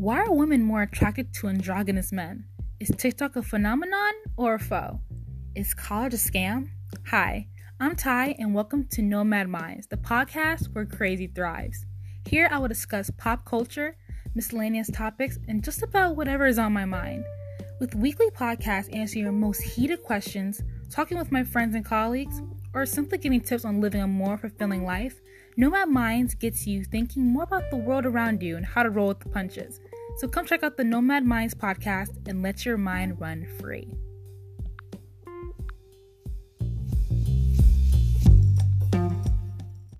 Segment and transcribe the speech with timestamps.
[0.00, 2.46] Why are women more attracted to androgynous men?
[2.80, 4.98] Is TikTok a phenomenon or a foe?
[5.54, 6.70] Is college a scam?
[7.08, 7.48] Hi,
[7.78, 11.84] I'm Ty, and welcome to Nomad Minds, the podcast where crazy thrives.
[12.26, 13.94] Here I will discuss pop culture,
[14.34, 17.26] miscellaneous topics, and just about whatever is on my mind.
[17.78, 22.40] With weekly podcasts answering your most heated questions, talking with my friends and colleagues,
[22.72, 25.20] or simply giving tips on living a more fulfilling life,
[25.58, 29.08] Nomad Minds gets you thinking more about the world around you and how to roll
[29.08, 29.78] with the punches.
[30.16, 33.88] So come check out the Nomad Minds podcast and let your mind run free.